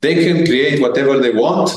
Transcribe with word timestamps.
they 0.00 0.14
can 0.14 0.46
create 0.46 0.80
whatever 0.80 1.18
they 1.18 1.32
want. 1.32 1.70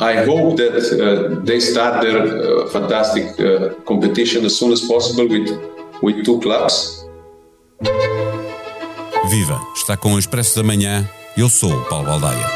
I 0.00 0.24
hope 0.24 0.56
that 0.56 0.74
uh, 0.74 1.44
they 1.44 1.60
start 1.60 2.00
their 2.00 2.18
uh, 2.18 2.68
fantastic 2.68 3.38
uh, 3.38 3.74
competition 3.84 4.44
as 4.44 4.56
soon 4.56 4.72
as 4.72 4.80
possible 4.80 5.28
with, 5.28 5.50
with 6.02 6.24
two 6.24 6.40
clubs. 6.40 7.06
Viva! 9.28 9.60
Está 9.76 9.96
com 9.96 10.14
o 10.14 10.18
Expresso 10.18 10.56
da 10.56 10.62
Manhã. 10.62 11.08
Eu 11.36 11.48
sou 11.48 11.72
o 11.72 11.84
Paulo 11.84 12.06
Baldaia. 12.06 12.46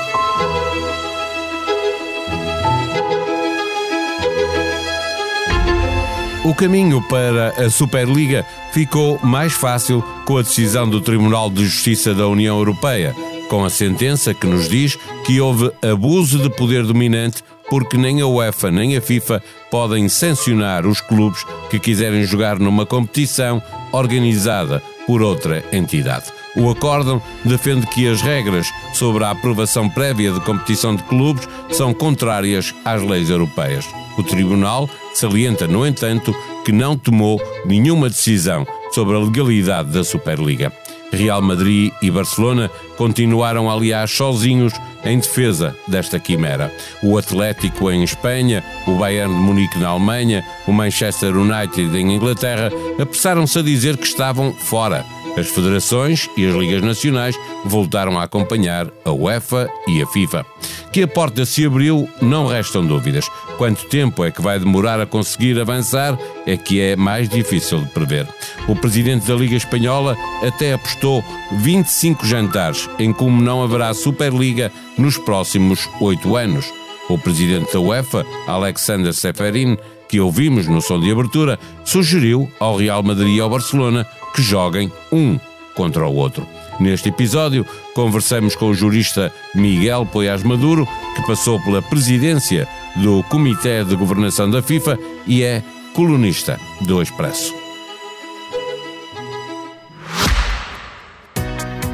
O 6.45 6.55
caminho 6.55 7.03
para 7.09 7.49
a 7.51 7.71
Superliga 7.71 8.47
ficou 8.73 9.19
mais 9.23 9.53
fácil 9.53 10.03
com 10.25 10.39
a 10.39 10.43
decisão 10.43 10.89
do 10.89 11.01
Tribunal 11.01 11.51
de 11.51 11.65
Justiça 11.65 12.15
da 12.15 12.29
União 12.29 12.57
Europeia, 12.57 13.15
com 13.49 13.65
a 13.65 13.71
sentença 13.71 14.35
que 14.35 14.47
nos 14.47 14.69
diz 14.69 14.99
que 15.25 15.41
houve 15.41 15.71
abuso 15.83 16.39
de 16.39 16.51
poder 16.51 16.85
dominante 16.85 17.43
porque 17.69 17.97
nem 17.97 18.21
a 18.21 18.27
UEFA 18.27 18.71
nem 18.71 18.97
a 18.97 19.01
FIFA 19.01 19.43
podem 19.71 20.09
sancionar 20.09 20.87
os 20.87 21.01
clubes 21.01 21.45
que 21.71 21.79
quiserem 21.79 22.25
jogar 22.25 22.59
numa 22.59 22.87
competição 22.87 23.63
organizada 23.93 24.83
por 25.07 25.23
outra 25.23 25.65
entidade. 25.73 26.27
O 26.57 26.71
acórdão 26.71 27.23
defende 27.45 27.87
que 27.87 28.09
as 28.09 28.23
regras 28.23 28.67
sobre 28.95 29.25
a 29.25 29.31
aprovação 29.31 29.89
prévia 29.89 30.33
de 30.33 30.41
competição 30.41 30.97
de 30.97 31.03
clubes 31.05 31.49
são 31.71 31.93
contrárias 31.93 32.75
às 32.85 33.03
leis 33.03 33.31
europeias. 33.31 33.87
O 34.17 34.23
Tribunal 34.23 34.89
salienta, 35.15 35.67
no 35.67 35.87
entanto, 35.87 36.35
que 36.65 36.73
não 36.73 36.97
tomou 36.97 37.41
nenhuma 37.67 38.09
decisão 38.09 38.67
sobre 38.91 39.15
a 39.15 39.19
legalidade 39.19 39.91
da 39.91 40.03
Superliga. 40.03 40.73
Real 41.13 41.41
Madrid 41.43 41.93
e 42.03 42.11
Barcelona 42.11 42.71
continuaram, 42.97 43.71
aliás, 43.71 44.11
sozinhos 44.11 44.73
em 45.05 45.19
defesa 45.19 45.77
desta 45.87 46.19
quimera. 46.19 46.73
O 47.03 47.17
Atlético 47.17 47.91
em 47.91 48.03
Espanha, 48.03 48.65
o 48.87 48.97
Bayern 48.97 49.33
de 49.33 49.41
Munique 49.41 49.79
na 49.79 49.89
Alemanha, 49.89 50.45
o 50.67 50.73
Manchester 50.73 51.37
United 51.37 51.97
em 51.97 52.15
Inglaterra 52.15 52.71
apressaram-se 53.01 53.59
a 53.59 53.63
dizer 53.63 53.97
que 53.97 54.07
estavam 54.07 54.53
fora 54.53 55.05
as 55.37 55.49
federações 55.49 56.29
e 56.37 56.47
as 56.47 56.55
ligas 56.55 56.83
nacionais 56.83 57.39
voltaram 57.65 58.19
a 58.19 58.23
acompanhar 58.23 58.89
a 59.05 59.13
UEFA 59.13 59.69
e 59.87 60.03
a 60.03 60.07
FIFA. 60.07 60.45
Que 60.93 61.03
a 61.03 61.09
porta 61.09 61.45
se 61.45 61.65
abriu, 61.65 62.09
não 62.23 62.47
restam 62.47 62.85
dúvidas. 62.85 63.29
Quanto 63.59 63.87
tempo 63.87 64.25
é 64.25 64.31
que 64.31 64.41
vai 64.41 64.59
demorar 64.59 65.01
a 65.01 65.07
conseguir 65.07 65.61
avançar 65.61 66.19
é 66.47 66.57
que 66.57 66.81
é 66.81 66.97
mais 66.97 67.29
difícil 67.29 67.81
de 67.81 67.91
prever. 67.91 68.27
O 68.69 68.75
presidente 68.75 69.27
da 69.27 69.35
Liga 69.35 69.57
Espanhola 69.57 70.17
até 70.47 70.73
apostou 70.73 71.23
25 71.59 72.27
jantares 72.27 72.89
em 72.99 73.13
como 73.13 73.41
não 73.41 73.63
haverá 73.63 73.93
Superliga 73.95 74.73
nos 74.99 75.19
próximos 75.19 75.89
oito 76.01 76.37
anos. 76.37 76.73
O 77.09 77.17
presidente 77.17 77.73
da 77.73 77.81
UEFA, 77.81 78.27
Alexander 78.49 79.13
Seferin, 79.13 79.79
que 80.09 80.21
ouvimos 80.21 80.67
no 80.67 80.81
som 80.81 80.99
de 80.99 81.11
abertura, 81.11 81.59
sugeriu 81.85 82.51
ao 82.59 82.77
Real 82.77 83.03
Madrid 83.03 83.37
e 83.37 83.41
ao 83.41 83.51
Barcelona 83.51 84.07
que 84.37 84.43
joguem 84.43 84.93
um 85.11 85.41
contra 85.75 86.07
o 86.07 86.15
outro. 86.15 86.47
Neste 86.79 87.09
episódio, 87.09 87.67
conversamos 87.95 88.55
com 88.55 88.67
o 88.67 88.75
jurista 88.75 89.33
Miguel 89.55 90.07
Poiás 90.07 90.43
Maduro, 90.43 90.87
que 91.15 91.27
passou 91.27 91.59
pela 91.63 91.81
presidência 91.81 92.69
do 92.97 93.23
Comitê 93.25 93.83
de 93.83 93.97
Governação 93.97 94.51
da 94.51 94.63
FIFA 94.63 94.99
e 95.27 95.43
é 95.43 95.63
colunista 95.95 96.61
do 96.83 97.01
Expresso. 97.01 97.55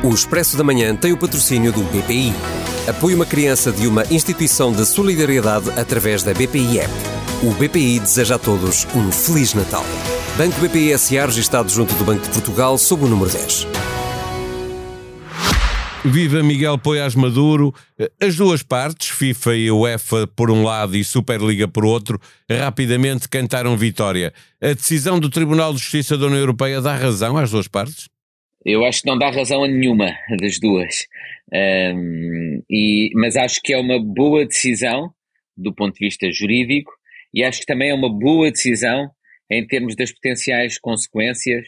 O 0.02 0.12
Expresso 0.12 0.56
da 0.56 0.64
Manhã 0.64 0.96
tem 0.96 1.12
o 1.12 1.16
patrocínio 1.16 1.70
do 1.72 1.82
BPI. 1.84 2.32
Apoie 2.88 3.14
uma 3.14 3.24
criança 3.24 3.70
de 3.70 3.86
uma 3.86 4.04
instituição 4.10 4.72
de 4.72 4.84
solidariedade 4.84 5.70
através 5.78 6.24
da 6.24 6.34
BPI 6.34 6.80
App. 6.80 6.92
O 7.44 7.52
BPI 7.52 8.00
deseja 8.00 8.34
a 8.34 8.38
todos 8.38 8.84
um 8.96 9.12
Feliz 9.12 9.54
Natal. 9.54 9.84
Banco 10.38 10.58
BPI 10.60 10.98
SA 10.98 11.26
registado 11.26 11.68
junto 11.68 11.94
do 11.94 12.04
Banco 12.04 12.22
de 12.22 12.30
Portugal 12.30 12.78
sob 12.78 13.04
o 13.04 13.06
número 13.06 13.30
10. 13.30 13.66
Viva 16.06 16.42
Miguel 16.42 16.78
Poiás 16.78 17.14
Maduro. 17.14 17.74
As 18.18 18.34
duas 18.34 18.62
partes, 18.62 19.10
FIFA 19.10 19.54
e 19.54 19.70
UEFA 19.70 20.26
por 20.26 20.50
um 20.50 20.64
lado 20.64 20.96
e 20.96 21.04
Superliga 21.04 21.68
por 21.68 21.84
outro, 21.84 22.18
rapidamente 22.50 23.28
cantaram 23.28 23.76
vitória. 23.76 24.32
A 24.58 24.72
decisão 24.72 25.20
do 25.20 25.28
Tribunal 25.28 25.74
de 25.74 25.80
Justiça 25.80 26.16
da 26.16 26.24
União 26.24 26.40
Europeia 26.40 26.80
dá 26.80 26.96
razão 26.96 27.36
às 27.36 27.50
duas 27.50 27.68
partes? 27.68 28.08
Eu 28.64 28.86
acho 28.86 29.02
que 29.02 29.08
não 29.08 29.18
dá 29.18 29.30
razão 29.30 29.62
a 29.62 29.68
nenhuma 29.68 30.16
das 30.40 30.58
duas. 30.58 31.06
Um, 31.94 32.62
e, 32.70 33.10
mas 33.16 33.36
acho 33.36 33.60
que 33.62 33.74
é 33.74 33.78
uma 33.78 34.02
boa 34.02 34.46
decisão 34.46 35.12
do 35.54 35.74
ponto 35.74 35.92
de 35.92 36.06
vista 36.06 36.26
jurídico 36.32 36.90
e 37.34 37.44
acho 37.44 37.60
que 37.60 37.66
também 37.66 37.90
é 37.90 37.94
uma 37.94 38.08
boa 38.08 38.50
decisão 38.50 39.10
em 39.52 39.66
termos 39.66 39.94
das 39.94 40.10
potenciais 40.10 40.78
consequências 40.78 41.66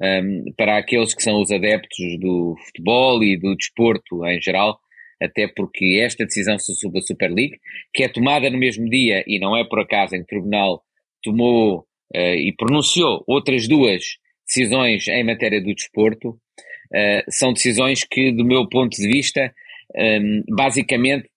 um, 0.00 0.52
para 0.56 0.78
aqueles 0.78 1.12
que 1.12 1.22
são 1.22 1.40
os 1.40 1.50
adeptos 1.50 2.18
do 2.18 2.56
futebol 2.66 3.22
e 3.22 3.36
do 3.36 3.54
desporto 3.54 4.24
em 4.26 4.40
geral, 4.40 4.78
até 5.20 5.48
porque 5.48 6.00
esta 6.02 6.24
decisão 6.24 6.58
sobre 6.58 7.00
a 7.00 7.02
Super 7.02 7.30
League, 7.30 7.58
que 7.92 8.04
é 8.04 8.08
tomada 8.08 8.48
no 8.48 8.58
mesmo 8.58 8.88
dia 8.88 9.24
e 9.26 9.38
não 9.38 9.56
é 9.56 9.64
por 9.64 9.80
acaso 9.80 10.14
em 10.14 10.18
que 10.18 10.24
o 10.24 10.26
Tribunal 10.28 10.82
tomou 11.22 11.80
uh, 12.14 12.34
e 12.34 12.54
pronunciou 12.56 13.24
outras 13.26 13.66
duas 13.66 14.04
decisões 14.46 15.06
em 15.08 15.24
matéria 15.24 15.60
do 15.60 15.74
desporto, 15.74 16.30
uh, 16.30 17.24
são 17.28 17.52
decisões 17.52 18.04
que, 18.04 18.32
do 18.32 18.44
meu 18.44 18.68
ponto 18.68 18.96
de 18.96 19.06
vista, 19.06 19.52
um, 19.94 20.42
basicamente 20.54 21.28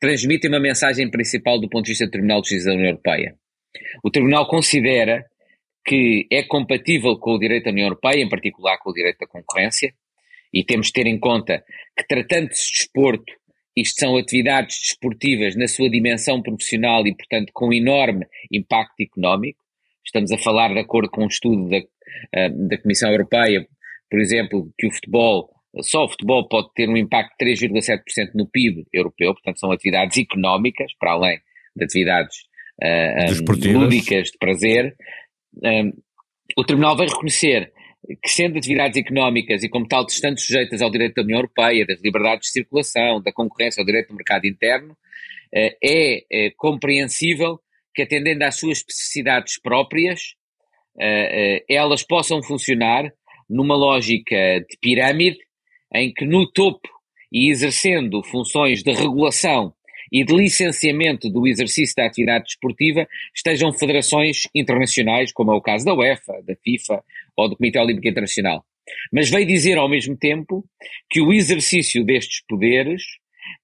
transmitem 0.00 0.50
uma 0.50 0.58
mensagem 0.58 1.08
principal 1.08 1.60
do 1.60 1.68
ponto 1.68 1.84
de 1.84 1.92
vista 1.92 2.06
do 2.06 2.10
Tribunal 2.10 2.42
de 2.42 2.48
Justiça 2.48 2.70
da 2.70 2.74
União 2.74 2.88
Europeia. 2.88 3.36
O 4.02 4.10
Tribunal 4.10 4.46
considera 4.46 5.24
que 5.84 6.26
é 6.30 6.42
compatível 6.42 7.16
com 7.18 7.32
o 7.34 7.38
direito 7.38 7.64
da 7.64 7.70
União 7.70 7.86
Europeia, 7.86 8.22
em 8.22 8.28
particular 8.28 8.78
com 8.78 8.90
o 8.90 8.94
direito 8.94 9.18
da 9.18 9.26
concorrência, 9.26 9.92
e 10.52 10.62
temos 10.62 10.88
de 10.88 10.92
ter 10.92 11.06
em 11.06 11.18
conta 11.18 11.64
que, 11.96 12.06
tratando-se 12.06 12.66
de 12.66 12.72
desporto, 12.72 13.32
isto 13.74 13.98
são 13.98 14.16
atividades 14.16 14.78
desportivas 14.78 15.56
na 15.56 15.66
sua 15.66 15.88
dimensão 15.88 16.42
profissional 16.42 17.06
e, 17.06 17.14
portanto, 17.14 17.50
com 17.54 17.72
enorme 17.72 18.26
impacto 18.50 19.00
económico. 19.00 19.58
Estamos 20.04 20.30
a 20.30 20.38
falar, 20.38 20.72
de 20.74 20.80
acordo 20.80 21.10
com 21.10 21.24
um 21.24 21.28
estudo 21.28 21.68
da, 21.70 21.78
eh, 22.34 22.48
da 22.50 22.78
Comissão 22.78 23.10
Europeia, 23.10 23.66
por 24.10 24.20
exemplo, 24.20 24.70
que 24.76 24.86
o 24.86 24.92
futebol, 24.92 25.50
só 25.80 26.04
o 26.04 26.08
futebol 26.08 26.46
pode 26.48 26.68
ter 26.74 26.86
um 26.88 26.96
impacto 26.98 27.32
de 27.38 27.46
3,7% 27.46 28.34
no 28.34 28.46
PIB 28.46 28.84
europeu, 28.92 29.32
portanto, 29.32 29.58
são 29.58 29.72
atividades 29.72 30.18
económicas, 30.18 30.92
para 30.98 31.12
além 31.12 31.40
de 31.74 31.84
atividades 31.84 32.36
uh, 32.82 33.72
lúdicas 33.72 34.30
de 34.30 34.38
prazer. 34.38 34.96
Um, 35.62 35.92
o 36.56 36.64
Tribunal 36.64 36.96
vai 36.96 37.06
reconhecer 37.06 37.72
que, 38.22 38.28
sendo 38.28 38.58
atividades 38.58 38.96
económicas 38.96 39.62
e, 39.62 39.68
como 39.68 39.86
tal, 39.86 40.04
estando 40.06 40.38
sujeitas 40.40 40.82
ao 40.82 40.90
direito 40.90 41.14
da 41.14 41.22
União 41.22 41.38
Europeia, 41.38 41.86
das 41.86 42.02
liberdades 42.02 42.48
de 42.48 42.52
circulação, 42.52 43.22
da 43.22 43.32
concorrência, 43.32 43.80
ao 43.80 43.86
direito 43.86 44.08
do 44.08 44.16
mercado 44.16 44.46
interno, 44.46 44.92
uh, 44.92 45.76
é, 45.82 46.24
é 46.30 46.50
compreensível 46.56 47.60
que, 47.94 48.02
atendendo 48.02 48.44
às 48.44 48.58
suas 48.58 48.78
especificidades 48.78 49.60
próprias, 49.60 50.34
elas 51.68 52.02
possam 52.02 52.42
funcionar 52.42 53.10
numa 53.48 53.74
lógica 53.74 54.60
de 54.60 54.78
pirâmide, 54.80 55.38
em 55.94 56.12
que 56.12 56.24
no 56.24 56.50
topo 56.50 56.88
e 57.30 57.50
exercendo 57.50 58.22
funções 58.22 58.82
de 58.82 58.92
regulação 58.92 59.74
e 60.12 60.22
de 60.24 60.34
licenciamento 60.34 61.30
do 61.30 61.46
exercício 61.46 61.94
da 61.96 62.04
atividade 62.04 62.44
desportiva 62.44 63.08
estejam 63.34 63.72
federações 63.72 64.42
internacionais, 64.54 65.32
como 65.32 65.50
é 65.52 65.54
o 65.54 65.62
caso 65.62 65.86
da 65.86 65.94
UEFA, 65.94 66.42
da 66.46 66.54
FIFA 66.62 67.02
ou 67.34 67.48
do 67.48 67.56
Comitê 67.56 67.78
Olímpico 67.78 68.08
Internacional. 68.08 68.62
Mas 69.10 69.30
veio 69.30 69.46
dizer 69.46 69.78
ao 69.78 69.88
mesmo 69.88 70.16
tempo 70.16 70.64
que 71.08 71.20
o 71.20 71.32
exercício 71.32 72.04
destes 72.04 72.42
poderes 72.46 73.02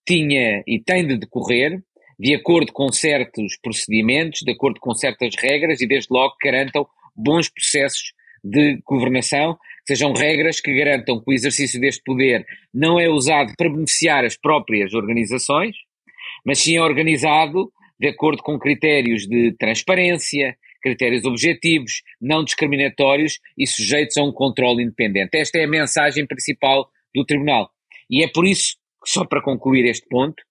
tinha 0.06 0.62
e 0.66 0.80
tem 0.80 1.06
de 1.06 1.18
decorrer 1.18 1.82
de 2.18 2.34
acordo 2.34 2.72
com 2.72 2.90
certos 2.90 3.56
procedimentos, 3.62 4.40
de 4.40 4.50
acordo 4.50 4.80
com 4.80 4.94
certas 4.94 5.34
regras 5.36 5.80
e 5.80 5.86
desde 5.86 6.08
logo 6.10 6.34
garantam 6.42 6.86
bons 7.14 7.48
processos 7.48 8.12
de 8.42 8.80
governação, 8.84 9.58
sejam 9.86 10.12
regras 10.12 10.60
que 10.60 10.72
garantam 10.72 11.20
que 11.20 11.30
o 11.30 11.32
exercício 11.32 11.80
deste 11.80 12.02
poder 12.02 12.44
não 12.72 12.98
é 12.98 13.08
usado 13.08 13.52
para 13.56 13.68
beneficiar 13.68 14.24
as 14.24 14.36
próprias 14.36 14.94
organizações, 14.94 15.76
mas 16.44 16.58
sim 16.58 16.76
é 16.76 16.82
organizado 16.82 17.72
de 17.98 18.08
acordo 18.08 18.42
com 18.42 18.58
critérios 18.58 19.26
de 19.26 19.52
transparência, 19.58 20.56
critérios 20.80 21.24
objetivos, 21.24 22.02
não 22.20 22.44
discriminatórios 22.44 23.40
e 23.56 23.66
sujeitos 23.66 24.16
a 24.16 24.22
um 24.22 24.32
controle 24.32 24.82
independente. 24.82 25.36
Esta 25.36 25.58
é 25.58 25.64
a 25.64 25.68
mensagem 25.68 26.26
principal 26.26 26.88
do 27.14 27.24
Tribunal. 27.24 27.70
E 28.08 28.22
é 28.22 28.28
por 28.28 28.46
isso, 28.46 28.76
só 29.04 29.24
para 29.24 29.42
concluir 29.42 29.84
este 29.86 30.06
ponto, 30.08 30.42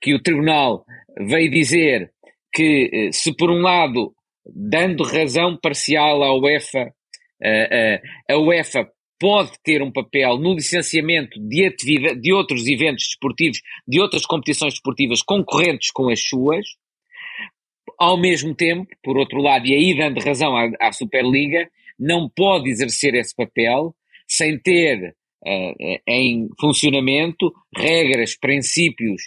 que 0.00 0.14
o 0.14 0.22
Tribunal 0.22 0.84
veio 1.18 1.50
dizer 1.50 2.10
que, 2.52 2.90
eh, 2.92 3.12
se 3.12 3.34
por 3.36 3.50
um 3.50 3.60
lado, 3.60 4.14
dando 4.46 5.04
razão 5.04 5.56
parcial 5.56 6.22
à 6.22 6.34
UEFA, 6.34 6.92
eh, 7.42 8.00
eh, 8.28 8.32
a 8.32 8.38
UEFA 8.38 8.88
pode 9.24 9.52
ter 9.62 9.82
um 9.82 9.90
papel 9.90 10.36
no 10.36 10.52
licenciamento 10.52 11.40
de, 11.40 11.74
de 12.20 12.30
outros 12.30 12.66
eventos 12.66 13.04
desportivos, 13.04 13.62
de 13.88 13.98
outras 13.98 14.26
competições 14.26 14.74
desportivas 14.74 15.22
concorrentes 15.22 15.90
com 15.90 16.10
as 16.10 16.20
suas, 16.20 16.66
ao 17.98 18.20
mesmo 18.20 18.54
tempo, 18.54 18.86
por 19.02 19.16
outro 19.16 19.40
lado, 19.40 19.66
e 19.66 19.72
aí 19.72 19.96
dando 19.96 20.20
razão 20.20 20.54
à, 20.54 20.70
à 20.78 20.92
Superliga, 20.92 21.66
não 21.98 22.28
pode 22.28 22.68
exercer 22.68 23.14
esse 23.14 23.34
papel 23.34 23.96
sem 24.28 24.58
ter 24.58 25.16
uh, 25.42 26.00
em 26.06 26.46
funcionamento 26.60 27.50
regras, 27.74 28.36
princípios 28.36 29.22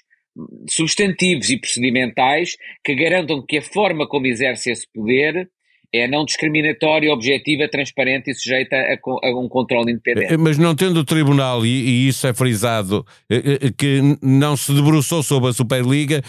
substantivos 0.69 1.49
e 1.49 1.59
procedimentais 1.59 2.55
que 2.83 2.93
garantam 2.93 3.43
que 3.43 3.57
a 3.57 3.63
forma 3.63 4.07
como 4.07 4.27
exerce 4.27 4.69
esse 4.69 4.85
poder 4.93 5.49
é 5.93 6.07
não 6.07 6.25
discriminatória, 6.25 7.11
objetiva, 7.11 7.67
transparente 7.67 8.31
e 8.31 8.35
sujeita 8.35 8.75
a, 8.75 9.27
a 9.27 9.39
um 9.39 9.47
controle 9.47 9.91
independente. 9.91 10.33
Eh, 10.33 10.37
mas 10.37 10.57
não 10.57 10.75
tendo 10.75 10.99
o 10.99 11.03
Tribunal, 11.03 11.65
e, 11.65 11.69
e, 11.69 12.07
isso 12.07 12.27
é 12.27 12.33
frisado, 12.33 13.05
eh, 13.29 13.71
que 13.77 14.01
não 14.21 14.57
se 14.57 14.73
debruçou 14.73 15.23
sobre 15.23 15.49
a 15.49 15.53
Superliga, 15.53 16.21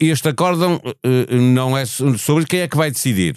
este 0.00 0.28
acórdão 0.28 0.80
não 1.30 1.76
é 1.76 1.84
sobre 1.86 2.46
quem 2.46 2.60
é 2.60 2.68
que 2.68 2.76
vai 2.76 2.90
decidir. 2.90 3.36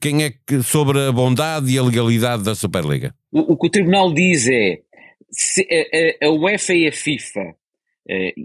Quem 0.00 0.22
é 0.22 0.32
que 0.46 0.62
sobre 0.62 1.00
a 1.00 1.10
bondade 1.10 1.70
e 1.72 1.76
a 1.76 1.82
legalidade 1.82 2.44
da 2.44 2.54
Superliga? 2.54 3.12
O, 3.32 3.52
o 3.52 3.56
que 3.56 3.66
o 3.66 3.70
Tribunal 3.70 4.12
diz 4.12 4.48
é 4.48 4.78
se 5.30 5.66
a, 6.22 6.26
a, 6.26 6.28
a 6.28 6.30
UEFA 6.30 6.74
e 6.74 6.86
a 6.86 6.92
FIFA 6.92 7.54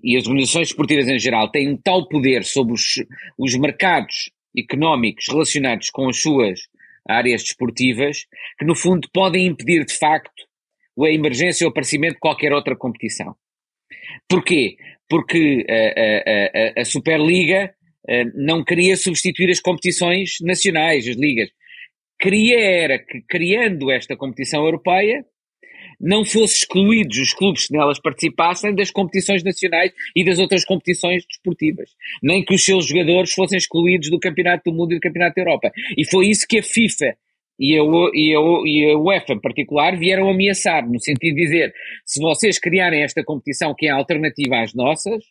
e 0.04 0.18
as 0.18 0.26
organizações 0.26 0.70
esportivas 0.70 1.08
em 1.08 1.20
geral 1.20 1.52
têm 1.52 1.70
um 1.70 1.78
tal 1.78 2.08
poder 2.08 2.46
sobre 2.46 2.74
os, 2.74 3.04
os 3.38 3.56
mercados 3.58 4.32
económicos 4.56 5.28
relacionados 5.28 5.90
com 5.90 6.10
as 6.10 6.22
suas 6.22 6.62
áreas 7.08 7.44
desportivas 7.44 8.26
que, 8.58 8.66
no 8.66 8.76
fundo, 8.76 9.10
podem 9.14 9.48
impedir 9.48 9.86
de 9.86 9.94
facto 9.94 10.48
a 11.02 11.10
emergência 11.10 11.66
ou 11.66 11.70
o 11.70 11.72
aparecimento 11.72 12.16
de 12.16 12.20
qualquer 12.20 12.52
outra 12.52 12.76
competição. 12.76 13.36
Porquê? 14.28 14.78
Porque 15.08 15.66
a, 15.70 15.74
a, 15.74 16.80
a, 16.80 16.82
a 16.82 16.86
Superliga 16.86 17.74
não 18.34 18.64
queria 18.64 18.98
substituir 18.98 19.50
as 19.50 19.60
competições 19.60 20.38
nacionais, 20.42 21.08
as 21.08 21.16
ligas. 21.16 21.50
Queria 22.20 22.60
era 22.60 23.00
que, 23.00 23.22
criando 23.22 23.92
esta 23.92 24.16
competição 24.16 24.66
europeia, 24.66 25.24
não 26.00 26.24
fossem 26.24 26.60
excluídos 26.60 27.18
os 27.18 27.34
clubes 27.34 27.68
que 27.68 27.74
nelas 27.74 28.00
participassem 28.00 28.74
das 28.74 28.90
competições 28.90 29.44
nacionais 29.44 29.92
e 30.16 30.24
das 30.24 30.40
outras 30.40 30.64
competições 30.64 31.26
desportivas. 31.28 31.90
Nem 32.24 32.44
que 32.44 32.54
os 32.54 32.64
seus 32.64 32.88
jogadores 32.88 33.34
fossem 33.34 33.58
excluídos 33.58 34.10
do 34.10 34.20
Campeonato 34.20 34.72
do 34.72 34.76
Mundo 34.76 34.94
e 34.94 34.96
do 34.96 35.02
Campeonato 35.02 35.36
da 35.36 35.42
Europa. 35.42 35.72
E 35.98 36.10
foi 36.10 36.28
isso 36.28 36.46
que 36.48 36.60
a 36.60 36.64
FIFA 36.64 37.16
e 37.60 37.78
a, 37.78 37.84
e, 38.14 38.36
a, 38.36 38.40
e 38.66 38.92
a 38.92 38.98
UEFA 38.98 39.34
em 39.34 39.42
particular 39.42 39.98
vieram 39.98 40.30
ameaçar, 40.30 40.90
no 40.90 41.00
sentido 41.00 41.36
de 41.36 41.44
dizer, 41.44 41.74
se 42.06 42.22
vocês 42.22 42.58
criarem 42.58 43.04
esta 43.04 43.22
competição 43.24 43.76
que 43.78 43.88
é 43.88 43.90
alternativa 43.90 44.62
às 44.62 44.74
nossas, 44.74 45.22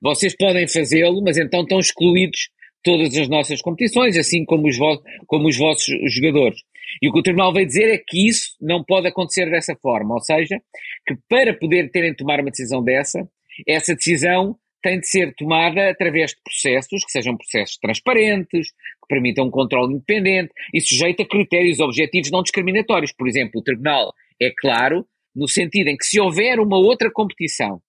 vocês 0.00 0.34
podem 0.34 0.66
fazê-lo, 0.66 1.22
mas 1.22 1.36
então 1.36 1.62
estão 1.62 1.78
excluídos 1.78 2.48
todas 2.82 3.16
as 3.16 3.28
nossas 3.28 3.60
competições, 3.60 4.16
assim 4.16 4.44
como 4.44 4.68
os, 4.68 4.78
como 5.26 5.48
os 5.48 5.56
vossos 5.58 5.94
jogadores. 6.14 6.60
E 7.02 7.08
o 7.08 7.12
que 7.12 7.18
o 7.18 7.22
Tribunal 7.22 7.52
veio 7.52 7.66
dizer 7.66 7.88
é 7.92 7.98
que 7.98 8.28
isso 8.28 8.56
não 8.60 8.84
pode 8.84 9.08
acontecer 9.08 9.50
dessa 9.50 9.74
forma, 9.76 10.14
ou 10.14 10.20
seja, 10.20 10.60
que 11.06 11.16
para 11.28 11.54
poder 11.54 11.90
terem 11.90 12.10
de 12.10 12.16
tomar 12.16 12.40
uma 12.40 12.50
decisão 12.50 12.82
dessa, 12.82 13.28
essa 13.66 13.94
decisão 13.94 14.56
tem 14.82 15.00
de 15.00 15.08
ser 15.08 15.34
tomada 15.34 15.90
através 15.90 16.30
de 16.30 16.36
processos 16.44 17.04
que 17.04 17.10
sejam 17.10 17.36
processos 17.36 17.76
transparentes, 17.78 18.68
que 18.68 19.08
permitam 19.08 19.46
um 19.46 19.50
controle 19.50 19.94
independente 19.94 20.52
e 20.72 20.80
sujeito 20.80 21.22
a 21.22 21.28
critérios 21.28 21.80
objetivos 21.80 22.30
não 22.30 22.42
discriminatórios. 22.42 23.12
Por 23.12 23.26
exemplo, 23.26 23.60
o 23.60 23.64
Tribunal 23.64 24.14
é 24.40 24.52
claro 24.56 25.04
no 25.34 25.48
sentido 25.48 25.88
em 25.88 25.96
que 25.96 26.06
se 26.06 26.20
houver 26.20 26.60
uma 26.60 26.78
outra 26.78 27.10
competição 27.10 27.80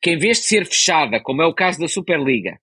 que 0.00 0.10
em 0.10 0.18
vez 0.18 0.38
de 0.38 0.44
ser 0.44 0.66
fechada, 0.66 1.20
como 1.20 1.42
é 1.42 1.46
o 1.46 1.54
caso 1.54 1.78
da 1.78 1.88
Superliga, 1.88 2.58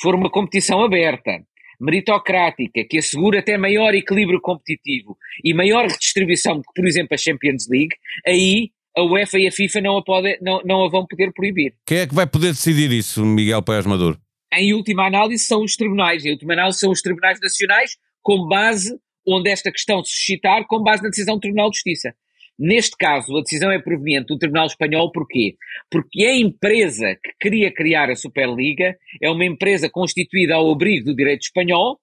for 0.00 0.14
uma 0.14 0.30
competição 0.30 0.82
aberta, 0.82 1.40
meritocrática, 1.80 2.84
que 2.88 2.98
assegura 2.98 3.40
até 3.40 3.56
maior 3.56 3.94
equilíbrio 3.94 4.40
competitivo 4.40 5.16
e 5.42 5.54
maior 5.54 5.86
redistribuição 5.86 6.56
do 6.56 6.62
que, 6.62 6.72
por 6.74 6.86
exemplo, 6.86 7.14
a 7.14 7.18
Champions 7.18 7.68
League, 7.68 7.94
aí 8.26 8.70
a 8.96 9.02
UEFA 9.02 9.38
e 9.38 9.48
a 9.48 9.52
FIFA 9.52 9.80
não 9.80 9.98
a, 9.98 10.04
pode, 10.04 10.38
não, 10.40 10.60
não 10.64 10.84
a 10.84 10.88
vão 10.88 11.06
poder 11.06 11.32
proibir. 11.32 11.74
Quem 11.86 11.98
é 11.98 12.06
que 12.06 12.14
vai 12.14 12.26
poder 12.26 12.48
decidir 12.48 12.90
isso, 12.92 13.24
Miguel 13.24 13.62
Pérez 13.62 13.86
Maduro? 13.86 14.18
Em 14.52 14.72
última 14.72 15.06
análise 15.06 15.44
são 15.44 15.62
os 15.62 15.76
tribunais, 15.76 16.24
em 16.24 16.30
última 16.30 16.52
análise 16.52 16.78
são 16.78 16.92
os 16.92 17.02
tribunais 17.02 17.40
nacionais, 17.40 17.96
com 18.22 18.46
base 18.46 18.96
onde 19.26 19.50
esta 19.50 19.72
questão 19.72 20.04
se 20.04 20.12
suscitar, 20.12 20.64
com 20.66 20.82
base 20.82 21.02
na 21.02 21.08
decisão 21.08 21.34
do 21.36 21.40
Tribunal 21.40 21.70
de 21.70 21.76
Justiça. 21.76 22.14
Neste 22.58 22.96
caso, 22.96 23.36
a 23.36 23.42
decisão 23.42 23.70
é 23.70 23.80
proveniente 23.80 24.28
do 24.28 24.38
Tribunal 24.38 24.66
Espanhol, 24.66 25.10
porquê? 25.10 25.56
Porque 25.90 26.24
a 26.24 26.36
empresa 26.36 27.16
que 27.22 27.32
queria 27.40 27.72
criar 27.72 28.10
a 28.10 28.16
Superliga 28.16 28.96
é 29.20 29.28
uma 29.28 29.44
empresa 29.44 29.90
constituída 29.90 30.54
ao 30.54 30.70
abrigo 30.70 31.06
do 31.06 31.16
direito 31.16 31.42
espanhol 31.42 31.98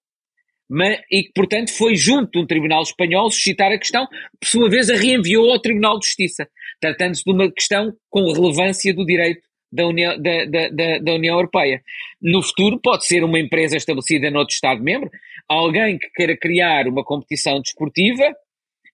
mas, 0.74 0.98
e 1.10 1.24
que, 1.24 1.32
portanto, 1.34 1.70
foi 1.70 1.94
junto 1.96 2.30
de 2.30 2.38
um 2.38 2.46
Tribunal 2.46 2.82
Espanhol 2.82 3.30
suscitar 3.30 3.70
a 3.70 3.78
questão, 3.78 4.06
por 4.40 4.46
sua 4.48 4.70
vez 4.70 4.88
a 4.88 4.96
reenviou 4.96 5.52
ao 5.52 5.60
Tribunal 5.60 5.98
de 5.98 6.06
Justiça, 6.06 6.48
tratando-se 6.80 7.22
de 7.22 7.30
uma 7.30 7.52
questão 7.52 7.92
com 8.08 8.32
relevância 8.32 8.94
do 8.94 9.04
direito 9.04 9.42
da 9.70 9.86
União, 9.86 10.16
da, 10.18 10.44
da, 10.46 10.98
da, 10.98 11.12
União 11.12 11.34
Europeia. 11.34 11.82
No 12.22 12.42
futuro 12.42 12.80
pode 12.80 13.06
ser 13.06 13.22
uma 13.22 13.38
empresa 13.38 13.76
estabelecida 13.76 14.30
noutro 14.30 14.54
Estado-membro, 14.54 15.10
alguém 15.46 15.98
que 15.98 16.08
queira 16.14 16.36
criar 16.38 16.88
uma 16.88 17.04
competição 17.04 17.60
desportiva, 17.60 18.34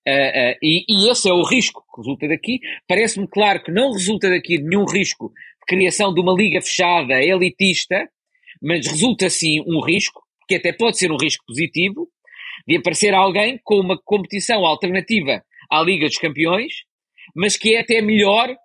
Uh, 0.08 0.54
uh, 0.54 0.58
e, 0.62 0.84
e, 0.88 1.10
esse 1.10 1.28
é 1.28 1.32
o 1.32 1.42
risco 1.42 1.82
que 1.94 2.00
resulta 2.00 2.28
daqui. 2.28 2.60
Parece-me 2.86 3.28
claro 3.28 3.62
que 3.62 3.70
não 3.70 3.92
resulta 3.92 4.30
daqui 4.30 4.56
nenhum 4.56 4.86
risco 4.86 5.28
de 5.28 5.66
criação 5.66 6.14
de 6.14 6.20
uma 6.20 6.32
liga 6.32 6.62
fechada, 6.62 7.22
elitista, 7.22 8.08
mas 8.62 8.86
resulta 8.86 9.28
sim 9.28 9.60
um 9.66 9.80
risco, 9.84 10.22
que 10.48 10.54
até 10.54 10.72
pode 10.72 10.96
ser 10.96 11.12
um 11.12 11.18
risco 11.18 11.44
positivo, 11.46 12.08
de 12.66 12.76
aparecer 12.76 13.12
alguém 13.12 13.60
com 13.62 13.76
uma 13.80 14.00
competição 14.02 14.64
alternativa 14.64 15.42
à 15.70 15.82
Liga 15.82 16.06
dos 16.06 16.16
Campeões, 16.16 16.72
mas 17.36 17.58
que 17.58 17.74
é 17.74 17.80
até 17.80 18.00
melhor 18.00 18.56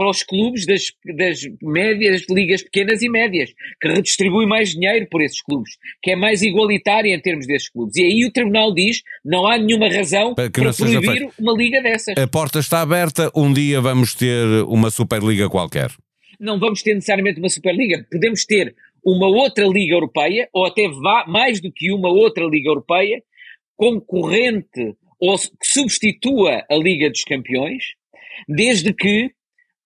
para 0.00 0.08
os 0.08 0.22
clubes 0.22 0.64
das, 0.64 0.90
das 1.14 1.40
médias, 1.60 2.24
ligas 2.30 2.62
pequenas 2.62 3.02
e 3.02 3.08
médias, 3.10 3.52
que 3.78 3.86
redistribui 3.86 4.46
mais 4.46 4.70
dinheiro 4.70 5.06
por 5.10 5.20
esses 5.20 5.42
clubes, 5.42 5.76
que 6.02 6.12
é 6.12 6.16
mais 6.16 6.40
igualitária 6.40 7.14
em 7.14 7.20
termos 7.20 7.46
desses 7.46 7.68
clubes. 7.68 7.96
E 7.96 8.04
aí 8.04 8.24
o 8.24 8.32
Tribunal 8.32 8.72
diz 8.72 9.02
não 9.22 9.46
há 9.46 9.58
nenhuma 9.58 9.90
razão 9.90 10.34
para, 10.34 10.50
para 10.50 10.72
proibir 10.72 11.28
uma 11.38 11.52
liga 11.52 11.82
dessas. 11.82 12.16
A 12.16 12.26
porta 12.26 12.60
está 12.60 12.80
aberta, 12.80 13.30
um 13.36 13.52
dia 13.52 13.78
vamos 13.82 14.14
ter 14.14 14.46
uma 14.66 14.90
Superliga 14.90 15.50
qualquer. 15.50 15.90
Não 16.40 16.58
vamos 16.58 16.82
ter 16.82 16.94
necessariamente 16.94 17.38
uma 17.38 17.50
Superliga, 17.50 18.02
podemos 18.10 18.46
ter 18.46 18.74
uma 19.04 19.26
outra 19.26 19.66
Liga 19.66 19.96
Europeia, 19.96 20.48
ou 20.54 20.64
até 20.64 20.88
mais 21.26 21.60
do 21.60 21.70
que 21.70 21.92
uma 21.92 22.08
outra 22.08 22.46
Liga 22.46 22.70
Europeia, 22.70 23.22
concorrente 23.76 24.96
ou 25.20 25.38
que 25.38 25.66
substitua 25.66 26.64
a 26.70 26.74
Liga 26.74 27.10
dos 27.10 27.22
Campeões, 27.22 27.84
desde 28.48 28.94
que 28.94 29.30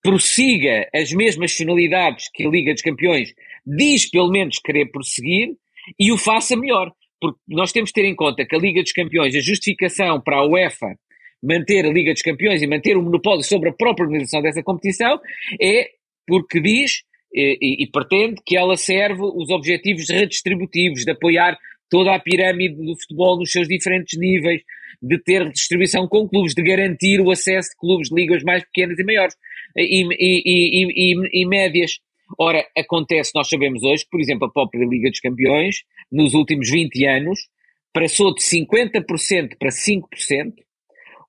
prossiga 0.04 0.87
as 0.94 1.12
mesmas 1.12 1.54
finalidades 1.54 2.28
que 2.32 2.46
a 2.46 2.50
Liga 2.50 2.75
dos 2.75 2.82
Campeões 2.82 3.34
diz 3.66 4.08
pelo 4.11 4.30
menos 4.30 4.58
querer 4.58 4.90
prosseguir 4.90 5.56
e 5.99 6.12
o 6.12 6.18
faça 6.18 6.54
melhor. 6.54 6.92
Porque 7.18 7.40
nós 7.49 7.73
temos 7.73 7.88
de 7.88 7.94
ter 7.94 8.04
em 8.04 8.14
conta 8.14 8.44
que 8.44 8.54
a 8.54 8.58
Liga 8.58 8.82
dos 8.82 8.92
Campeões, 8.92 9.34
a 9.34 9.40
justificação 9.40 10.20
para 10.20 10.37
a 10.37 10.46
UEFA 10.46 10.94
manter 11.42 11.87
a 11.87 11.90
Liga 11.90 12.12
dos 12.12 12.20
Campeões 12.20 12.61
e 12.61 12.66
manter 12.66 12.99
o 12.99 13.02
monopólio 13.02 13.42
sobre 13.42 13.70
a 13.70 13.73
própria 13.73 14.04
organização 14.04 14.42
dessa 14.42 14.62
competição 14.62 15.18
é 15.58 15.88
porque 16.26 16.61
diz 16.61 17.02
e, 17.32 17.58
e, 17.61 17.84
e 17.84 17.90
pretende 17.90 18.42
que 18.44 18.58
ela 18.58 18.76
serve 18.76 19.23
os 19.23 19.49
objetivos 19.49 20.08
redistributivos, 20.11 21.04
de 21.04 21.12
apoiar 21.12 21.58
toda 21.88 22.14
a 22.14 22.20
pirâmide 22.20 22.75
do 22.76 22.94
futebol 23.00 23.38
nos 23.38 23.50
seus 23.50 23.66
diferentes 23.66 24.18
níveis, 24.18 24.62
de 25.06 25.18
ter 25.18 25.50
distribuição 25.50 26.08
com 26.08 26.28
clubes, 26.28 26.54
de 26.54 26.62
garantir 26.62 27.20
o 27.20 27.30
acesso 27.30 27.70
de 27.70 27.76
clubes 27.76 28.08
de 28.08 28.14
ligas 28.14 28.42
mais 28.42 28.64
pequenas 28.64 28.99
e 28.99 29.04
maiores 29.04 29.37
e, 29.76 30.06
e, 30.18 31.42
e, 31.42 31.46
médias. 31.46 31.99
Ora, 32.38 32.66
acontece, 32.76 33.32
nós 33.34 33.49
sabemos 33.49 33.82
hoje, 33.82 34.06
por 34.11 34.20
exemplo, 34.20 34.46
a 34.46 34.52
própria 34.52 34.84
Liga 34.84 35.11
dos 35.11 35.20
Campeões, 35.20 35.82
nos 36.11 36.32
últimos 36.32 36.70
20 36.70 37.04
anos, 37.06 37.49
passou 37.92 38.34
de 38.34 38.42
50% 38.42 39.56
para 39.58 39.68
5%, 39.68 40.54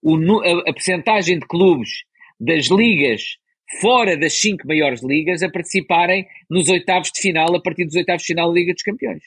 o, 0.02 0.42
a, 0.42 0.70
a 0.70 0.74
percentagem 0.74 1.40
de 1.40 1.48
clubes 1.48 2.04
das 2.40 2.68
ligas 2.68 3.38
fora 3.82 4.16
das 4.16 4.34
cinco 4.34 4.68
maiores 4.68 5.04
ligas 5.04 5.42
a 5.42 5.50
participarem 5.50 6.28
nos 6.50 6.70
oitavos 6.70 7.12
de 7.12 7.22
final, 7.22 7.56
a 7.56 7.62
partir 7.62 7.86
dos 7.86 7.96
oitavos 7.96 8.22
de 8.22 8.28
final 8.28 8.50
da 8.50 8.54
Liga 8.54 8.74
dos 8.74 8.84
Campeões. 8.84 9.24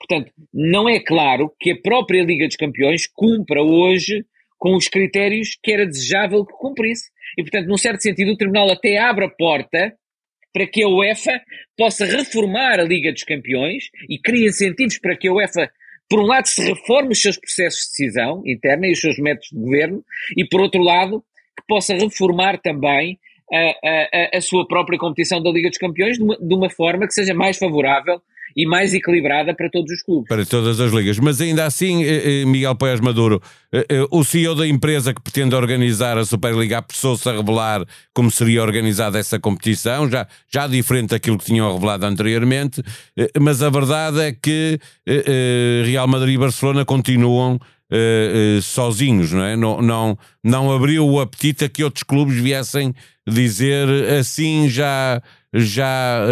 Portanto, 0.00 0.32
não 0.52 0.88
é 0.88 0.98
claro 0.98 1.52
que 1.60 1.72
a 1.72 1.76
própria 1.76 2.24
Liga 2.24 2.46
dos 2.46 2.56
Campeões 2.56 3.06
cumpra 3.06 3.62
hoje 3.62 4.24
com 4.58 4.74
os 4.74 4.88
critérios 4.88 5.58
que 5.62 5.72
era 5.72 5.86
desejável 5.86 6.44
que 6.44 6.54
cumprisse. 6.54 7.10
E, 7.36 7.42
portanto, 7.42 7.68
num 7.68 7.76
certo 7.76 8.00
sentido, 8.00 8.32
o 8.32 8.36
Tribunal 8.36 8.70
até 8.70 8.98
abre 8.98 9.26
a 9.26 9.28
porta 9.28 9.94
para 10.52 10.66
que 10.66 10.82
a 10.82 10.88
UEFA 10.88 11.40
possa 11.76 12.04
reformar 12.04 12.80
a 12.80 12.84
Liga 12.84 13.12
dos 13.12 13.24
Campeões 13.24 13.84
e 14.08 14.18
cria 14.18 14.48
incentivos 14.48 14.98
para 14.98 15.16
que 15.16 15.28
a 15.28 15.32
UEFA, 15.32 15.70
por 16.08 16.20
um 16.20 16.26
lado, 16.26 16.46
se 16.46 16.62
reforme 16.62 17.12
os 17.12 17.22
seus 17.22 17.38
processos 17.38 17.84
de 17.84 17.90
decisão 17.90 18.42
interna 18.44 18.86
e 18.86 18.92
os 18.92 19.00
seus 19.00 19.18
métodos 19.18 19.48
de 19.50 19.58
governo, 19.58 20.04
e 20.36 20.44
por 20.44 20.60
outro 20.60 20.82
lado, 20.82 21.22
que 21.56 21.64
possa 21.68 21.94
reformar 21.94 22.58
também 22.60 23.18
a, 23.52 24.34
a, 24.34 24.38
a 24.38 24.40
sua 24.40 24.66
própria 24.66 24.98
competição 24.98 25.42
da 25.42 25.50
Liga 25.50 25.68
dos 25.68 25.78
Campeões 25.78 26.16
de 26.16 26.24
uma, 26.24 26.36
de 26.36 26.54
uma 26.54 26.70
forma 26.70 27.06
que 27.06 27.14
seja 27.14 27.34
mais 27.34 27.58
favorável 27.58 28.20
e 28.56 28.66
mais 28.66 28.92
equilibrada 28.94 29.54
para 29.54 29.68
todos 29.70 29.90
os 29.92 30.02
clubes. 30.02 30.28
Para 30.28 30.44
todas 30.44 30.80
as 30.80 30.92
ligas. 30.92 31.18
Mas 31.18 31.40
ainda 31.40 31.64
assim, 31.64 32.02
eh, 32.04 32.42
eh, 32.42 32.44
Miguel 32.44 32.74
Poias 32.74 33.00
Maduro, 33.00 33.40
eh, 33.72 33.84
o 34.10 34.24
CEO 34.24 34.54
da 34.54 34.66
empresa 34.66 35.14
que 35.14 35.22
pretende 35.22 35.54
organizar 35.54 36.18
a 36.18 36.24
Superliga 36.24 36.78
apressou-se 36.78 37.28
a 37.28 37.32
revelar 37.32 37.84
como 38.14 38.30
seria 38.30 38.62
organizada 38.62 39.18
essa 39.18 39.38
competição, 39.38 40.08
já, 40.08 40.26
já 40.52 40.66
diferente 40.66 41.10
daquilo 41.10 41.38
que 41.38 41.44
tinham 41.44 41.72
revelado 41.72 42.06
anteriormente, 42.06 42.82
mas 43.40 43.62
a 43.62 43.70
verdade 43.70 44.20
é 44.20 44.32
que 44.32 44.78
Real 45.84 46.06
Madrid 46.06 46.34
e 46.34 46.38
Barcelona 46.38 46.84
continuam 46.84 47.58
sozinhos, 48.62 49.32
não 49.32 49.42
é? 49.42 49.56
Não, 49.56 49.80
não, 49.80 50.18
não 50.42 50.72
abriu 50.72 51.06
o 51.06 51.20
apetite 51.20 51.64
a 51.64 51.68
que 51.68 51.82
outros 51.84 52.02
clubes 52.02 52.36
viessem 52.36 52.94
dizer 53.28 53.88
assim 54.18 54.68
já, 54.68 55.22
já, 55.52 56.26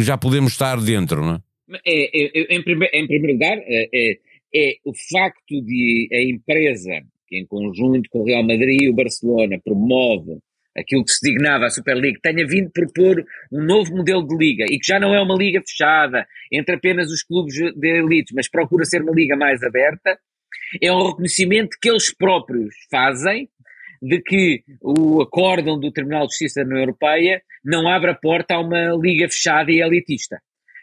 já 0.00 0.16
podemos 0.16 0.52
estar 0.52 0.80
dentro, 0.80 1.24
não 1.24 1.34
é? 1.34 1.43
É, 1.68 1.78
é, 1.84 2.30
é, 2.34 2.56
em, 2.56 2.62
primeiro, 2.62 2.94
em, 2.94 3.06
primeiro, 3.06 3.32
lugar, 3.32 3.58
é, 3.58 3.88
é, 3.92 4.18
é, 4.54 4.76
o 4.84 4.92
facto 5.10 5.62
de 5.62 6.08
a 6.12 6.20
empresa, 6.20 7.00
que 7.26 7.38
em 7.38 7.46
conjunto 7.46 8.08
com 8.10 8.20
o 8.20 8.24
Real 8.24 8.42
Madrid 8.42 8.82
e 8.82 8.88
o 8.90 8.94
Barcelona 8.94 9.58
promove 9.64 10.38
aquilo 10.76 11.04
que 11.04 11.12
se 11.12 11.26
dignava 11.26 11.66
a 11.66 11.70
Super 11.70 11.94
League, 11.94 12.20
tenha 12.20 12.46
vindo 12.46 12.70
propor 12.70 13.24
um 13.52 13.62
novo 13.62 13.96
modelo 13.96 14.26
de 14.26 14.36
liga 14.36 14.64
e 14.64 14.78
que 14.78 14.86
já 14.86 14.98
não 14.98 15.14
é 15.14 15.22
uma 15.22 15.36
liga 15.36 15.62
fechada 15.66 16.26
entre 16.52 16.74
apenas 16.74 17.10
os 17.10 17.22
clubes 17.22 17.54
de 17.54 17.88
elite, 17.88 18.34
mas 18.34 18.50
procura 18.50 18.84
ser 18.84 19.02
uma 19.02 19.12
liga 19.12 19.36
mais 19.36 19.62
aberta, 19.62 20.18
é 20.82 20.92
um 20.92 21.06
reconhecimento 21.06 21.76
que 21.80 21.88
eles 21.88 22.12
próprios 22.14 22.74
fazem 22.90 23.48
de 24.02 24.20
que 24.20 24.62
o 24.82 25.22
acórdão 25.22 25.78
do 25.78 25.92
Tribunal 25.92 26.26
de 26.26 26.32
Justiça 26.32 26.60
da 26.60 26.66
União 26.66 26.80
Europeia 26.80 27.40
não 27.64 27.88
abre 27.88 28.10
a 28.10 28.14
porta 28.14 28.54
a 28.54 28.60
uma 28.60 28.92
liga 29.00 29.28
fechada 29.28 29.70
e 29.70 29.80
elitista 29.80 30.38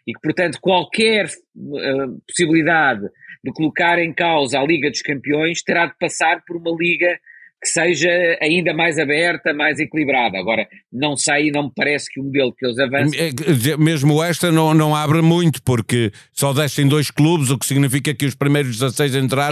e 0.08 0.13
que, 0.13 0.22
portanto, 0.22 0.58
qualquer 0.62 1.25
uh, 1.25 2.22
possibilidade 2.27 3.08
de 3.43 3.51
colocar 3.51 4.00
em 4.00 4.13
causa 4.13 4.60
a 4.60 4.65
Liga 4.65 4.89
dos 4.89 5.01
Campeões 5.01 5.63
terá 5.63 5.88
de 5.88 5.98
passar 6.00 6.43
por 6.46 6.58
uma 6.58 6.75
liga 6.77 7.20
que 7.62 7.70
seja 7.70 8.10
ainda 8.41 8.74
mais 8.74 8.98
aberta, 8.98 9.53
mais 9.53 9.79
equilibrada. 9.79 10.39
Agora, 10.39 10.67
não 10.91 11.15
sei, 11.15 11.51
não 11.51 11.65
me 11.65 11.72
parece 11.75 12.12
que 12.12 12.20
o 12.20 12.24
modelo 12.24 12.51
que 12.51 12.65
eles 12.65 12.79
avançam... 12.79 13.20
É, 13.20 13.77
mesmo 13.77 14.24
esta 14.24 14.51
não, 14.51 14.74
não 14.74 14.96
abre 14.96 15.22
muito, 15.22 15.62
porque 15.62 16.12
só 16.34 16.53
descem 16.53 16.88
dois 16.88 17.12
clubes, 17.12 17.51
o 17.51 17.60
que 17.60 17.67
significa 17.67 18.15
que 18.15 18.25
os 18.25 18.34
primeiros 18.34 18.79
16 18.79 19.15
a 19.15 19.20
entrar 19.20 19.51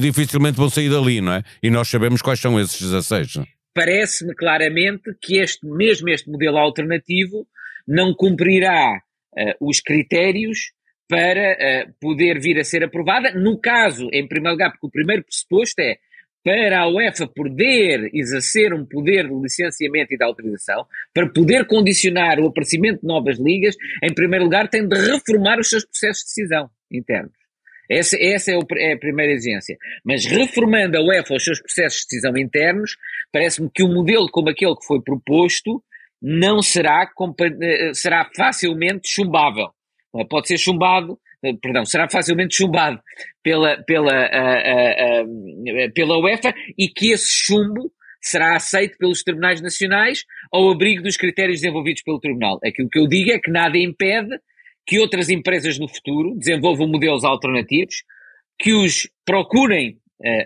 dificilmente 0.00 0.56
vão 0.56 0.70
sair 0.70 0.88
dali, 0.88 1.20
não 1.20 1.34
é? 1.34 1.42
E 1.62 1.68
nós 1.68 1.88
sabemos 1.88 2.22
quais 2.22 2.40
são 2.40 2.58
esses 2.58 2.80
16. 2.80 3.40
Parece-me 3.74 4.34
claramente 4.34 5.14
que 5.20 5.38
este, 5.38 5.66
mesmo 5.66 6.08
este 6.08 6.30
modelo 6.30 6.56
alternativo 6.56 7.46
não 7.90 8.14
cumprirá 8.14 9.02
uh, 9.36 9.68
os 9.68 9.80
critérios 9.80 10.72
para 11.08 11.52
uh, 11.52 11.94
poder 12.00 12.40
vir 12.40 12.56
a 12.58 12.64
ser 12.64 12.84
aprovada. 12.84 13.32
No 13.32 13.60
caso, 13.60 14.08
em 14.12 14.26
primeiro 14.28 14.52
lugar, 14.52 14.70
porque 14.70 14.86
o 14.86 14.90
primeiro 14.90 15.24
pressuposto 15.24 15.82
é 15.82 15.96
para 16.42 16.80
a 16.80 16.88
UEFA 16.88 17.26
poder 17.26 18.10
exercer 18.14 18.72
um 18.72 18.86
poder 18.86 19.28
de 19.28 19.34
licenciamento 19.34 20.14
e 20.14 20.16
de 20.16 20.24
autorização, 20.24 20.86
para 21.12 21.28
poder 21.28 21.66
condicionar 21.66 22.38
o 22.38 22.46
aparecimento 22.46 23.00
de 23.00 23.06
novas 23.06 23.38
ligas, 23.38 23.76
em 24.02 24.14
primeiro 24.14 24.44
lugar 24.44 24.68
tem 24.68 24.86
de 24.86 24.96
reformar 24.96 25.58
os 25.58 25.68
seus 25.68 25.84
processos 25.84 26.22
de 26.22 26.28
decisão 26.28 26.70
internos. 26.90 27.32
Essa, 27.90 28.16
essa 28.18 28.52
é, 28.52 28.56
o, 28.56 28.64
é, 28.76 28.92
a 28.92 28.98
primeira 28.98 29.32
exigência. 29.32 29.76
Mas 30.04 30.24
reformando 30.24 30.96
a 30.96 31.02
UEFA 31.02 31.34
os 31.34 31.44
seus 31.44 31.60
processos 31.60 32.02
de 32.02 32.06
decisão 32.06 32.38
internos, 32.38 32.96
parece-me 33.32 33.68
que 33.68 33.82
um 33.82 33.92
modelo 33.92 34.30
como 34.30 34.48
aquele 34.48 34.76
que 34.76 34.86
foi 34.86 35.02
proposto 35.02 35.82
não 36.20 36.60
será, 36.60 37.10
eh, 37.62 37.94
será 37.94 38.28
facilmente 38.36 39.08
chumbável. 39.08 39.70
Pode 40.28 40.48
ser 40.48 40.58
chumbado, 40.58 41.18
eh, 41.42 41.54
perdão, 41.54 41.84
será 41.84 42.08
facilmente 42.08 42.56
chumbado 42.56 43.00
pela, 43.42 43.82
pela, 43.84 44.12
uh, 44.12 45.24
uh, 45.24 45.86
uh, 45.86 45.92
pela 45.94 46.18
UEFA 46.18 46.54
e 46.76 46.88
que 46.88 47.12
esse 47.12 47.32
chumbo 47.32 47.90
será 48.20 48.54
aceito 48.54 48.98
pelos 48.98 49.22
tribunais 49.22 49.62
nacionais 49.62 50.24
ao 50.52 50.70
abrigo 50.70 51.02
dos 51.02 51.16
critérios 51.16 51.60
desenvolvidos 51.60 52.02
pelo 52.02 52.20
tribunal. 52.20 52.58
Aquilo 52.62 52.90
que 52.90 52.98
eu 52.98 53.08
digo 53.08 53.30
é 53.30 53.38
que 53.38 53.50
nada 53.50 53.78
impede 53.78 54.38
que 54.86 54.98
outras 54.98 55.30
empresas 55.30 55.78
no 55.78 55.88
futuro 55.88 56.36
desenvolvam 56.36 56.86
modelos 56.86 57.24
alternativos, 57.24 58.02
que 58.58 58.74
os 58.74 59.08
procurem 59.24 59.96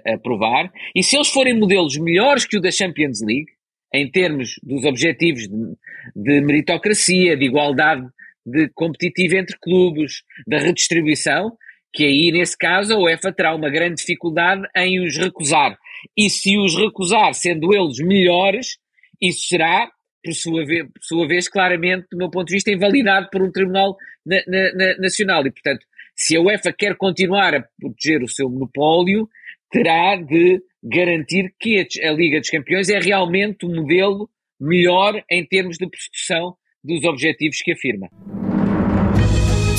aprovar, 0.07 0.71
e 0.95 1.03
se 1.03 1.17
eles 1.17 1.29
forem 1.29 1.59
modelos 1.59 1.97
melhores 1.99 2.45
que 2.45 2.57
o 2.57 2.61
da 2.61 2.71
Champions 2.71 3.21
League, 3.21 3.54
em 3.95 4.11
termos 4.11 4.57
dos 4.63 4.85
objetivos 4.85 5.47
de, 5.47 5.77
de 6.17 6.41
meritocracia, 6.41 7.37
de 7.37 7.45
igualdade 7.45 8.05
de 8.45 8.69
competitiva 8.75 9.37
entre 9.37 9.57
clubes, 9.59 10.23
da 10.47 10.59
redistribuição, 10.59 11.57
que 11.93 12.05
aí, 12.05 12.33
nesse 12.33 12.59
caso, 12.59 12.93
a 12.93 12.99
UEFA 12.99 13.33
terá 13.33 13.55
uma 13.55 13.71
grande 13.71 13.97
dificuldade 14.01 14.67
em 14.77 15.01
os 15.01 15.17
recusar. 15.17 15.79
E 16.17 16.29
se 16.29 16.59
os 16.59 16.77
recusar, 16.77 17.33
sendo 17.35 17.73
eles 17.73 17.99
melhores, 17.99 18.77
isso 19.23 19.47
será, 19.47 19.89
por 20.23 20.35
sua 20.35 20.67
vez, 20.67 20.85
por 20.85 21.03
sua 21.03 21.29
vez 21.29 21.49
claramente, 21.49 22.09
do 22.11 22.19
meu 22.19 22.29
ponto 22.29 22.49
de 22.49 22.55
vista, 22.55 22.71
invalidado 22.71 23.29
por 23.31 23.43
um 23.43 23.53
tribunal 23.53 23.97
na, 24.27 24.43
na, 24.47 24.73
na, 24.75 24.99
nacional. 24.99 25.47
E, 25.47 25.53
portanto, 25.53 25.87
se 26.17 26.37
a 26.37 26.41
UEFA 26.41 26.73
quer 26.73 26.97
continuar 26.97 27.55
a 27.55 27.65
proteger 27.81 28.23
o 28.23 28.29
seu 28.29 28.51
monopólio, 28.51 29.29
terá 29.71 30.17
de 30.17 30.61
garantir 30.85 31.55
que 31.59 31.87
a 32.03 32.13
Liga 32.13 32.39
dos 32.39 32.51
Campeões 32.51 32.91
é 32.91 32.99
realmente 32.99 33.65
um 33.65 33.75
modelo 33.75 34.29
melhor 34.61 35.23
em 35.31 35.45
termos 35.45 35.79
de 35.79 35.89
persecução 35.89 36.55
dos 36.83 37.05
objetivos 37.05 37.63
que 37.63 37.73
afirma. 37.73 38.09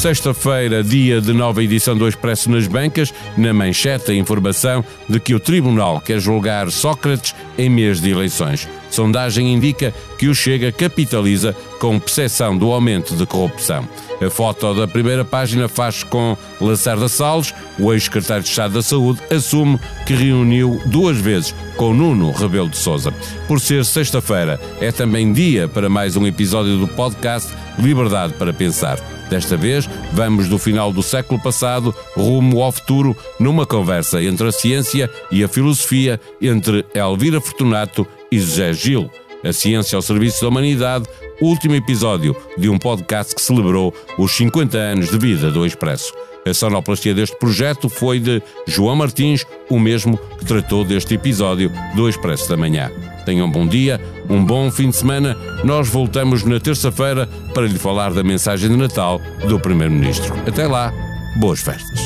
Sexta-feira, 0.06 0.84
dia 0.84 1.20
de 1.20 1.34
nova 1.34 1.64
edição 1.64 1.98
do 1.98 2.08
Expresso 2.08 2.52
nas 2.52 2.68
Bancas, 2.68 3.12
na 3.36 3.52
manchete 3.52 4.12
a 4.12 4.14
informação 4.14 4.86
de 5.10 5.20
que 5.20 5.34
o 5.34 5.40
Tribunal 5.40 6.00
quer 6.00 6.20
julgar 6.20 6.70
Sócrates 6.70 7.34
em 7.58 7.72
mês 7.72 8.00
de 8.00 8.12
eleições. 8.12 8.70
Sondagem 8.92 9.52
indica 9.52 9.92
que 10.20 10.28
o 10.28 10.36
Chega 10.36 10.72
capitaliza 10.72 11.56
com 11.80 12.00
percepção 12.00 12.56
do 12.56 12.72
aumento 12.72 13.16
de 13.16 13.26
corrupção. 13.26 13.90
A 14.24 14.30
foto 14.30 14.76
da 14.76 14.88
primeira 14.88 15.26
página 15.26 15.68
faz 15.68 16.04
com 16.04 16.38
Lacerda 16.62 17.10
Salles, 17.10 17.52
o 17.80 17.92
ex-secretário 17.92 18.44
de 18.44 18.50
Estado 18.50 18.76
da 18.76 18.84
Saúde, 18.84 19.22
assume 19.32 19.80
que 20.06 20.14
reuniu 20.14 20.80
duas 20.86 21.18
vezes 21.18 21.56
com 21.76 21.96
Nuno 21.96 22.32
Rebelo 22.32 22.70
de 22.70 22.78
Sousa. 22.78 23.12
Por 23.48 23.60
ser 23.60 23.84
sexta-feira, 23.84 24.62
é 24.80 24.92
também 24.92 25.34
dia 25.34 25.68
para 25.68 25.90
mais 25.90 26.16
um 26.16 26.28
episódio 26.28 26.78
do 26.78 26.88
podcast 26.88 27.52
Liberdade 27.80 28.34
para 28.34 28.54
Pensar. 28.54 29.00
Desta 29.30 29.58
vez, 29.58 29.90
vamos 30.14 30.48
do 30.48 30.58
final 30.58 30.92
do 30.94 31.02
século 31.02 31.42
passado 31.42 31.94
rumo 32.16 32.62
ao 32.62 32.72
futuro 32.72 33.16
numa 33.40 33.66
conversa 33.66 34.22
entre 34.24 34.48
a 34.48 34.52
ciência 34.52 35.10
e 35.32 35.44
a 35.44 35.48
filosofia 35.48 36.20
entre 36.42 36.86
Elvira 36.94 37.42
Fortunato 37.42 38.08
e 38.32 38.40
José 38.40 38.74
Gil. 38.74 39.10
A 39.44 39.54
ciência 39.54 39.96
ao 39.96 40.02
serviço 40.02 40.42
da 40.42 40.48
humanidade, 40.48 41.06
último 41.40 41.76
episódio 41.76 42.36
de 42.58 42.70
um 42.70 42.78
podcast 42.78 43.36
que 43.36 43.42
celebrou 43.42 43.94
os 44.18 44.32
50 44.32 44.78
anos 44.78 45.10
de 45.10 45.18
vida 45.18 45.52
do 45.52 45.66
Expresso. 45.66 46.14
A 46.48 46.54
sonoplastia 46.54 47.14
deste 47.14 47.38
projeto 47.38 47.90
foi 47.90 48.20
de 48.20 48.42
João 48.68 48.96
Martins, 48.96 49.46
o 49.70 49.80
mesmo 49.80 50.18
que 50.38 50.46
tratou 50.46 50.84
deste 50.84 51.16
episódio 51.16 51.72
do 51.96 52.08
Expresso 52.08 52.48
da 52.48 52.56
Manhã. 52.56 52.92
Tenham 53.26 53.48
um 53.48 53.52
bom 53.52 53.68
dia, 53.68 54.00
um 54.30 54.44
bom 54.44 54.70
fim 54.72 54.90
de 54.90 54.96
semana. 54.96 55.36
Nós 55.64 55.90
voltamos 55.90 56.44
na 56.44 56.60
terça-feira 56.60 57.28
para 57.54 57.66
lhe 57.66 57.80
falar 57.80 58.14
da 58.14 58.24
mensagem 58.24 58.70
de 58.70 58.78
Natal 58.78 59.20
do 59.48 59.60
Primeiro-Ministro. 59.60 60.36
Até 60.48 60.68
lá, 60.68 60.94
boas 61.38 61.60
festas. 61.60 62.00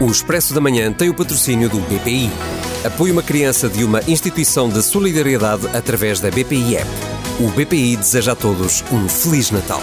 O 0.00 0.10
Expresso 0.10 0.54
da 0.54 0.60
Manhã 0.60 0.92
tem 0.92 1.10
o 1.10 1.14
patrocínio 1.14 1.68
do 1.68 1.80
BPI. 1.80 2.30
Apoie 2.84 3.10
uma 3.10 3.22
criança 3.22 3.68
de 3.68 3.82
uma 3.82 4.00
instituição 4.08 4.68
de 4.68 4.80
solidariedade 4.80 5.66
através 5.74 6.20
da 6.20 6.30
BPI 6.30 6.76
App. 6.76 6.90
O 7.40 7.48
BPI 7.50 7.96
deseja 7.96 8.32
a 8.32 8.36
todos 8.36 8.84
um 8.92 9.08
Feliz 9.08 9.50
Natal. 9.50 9.82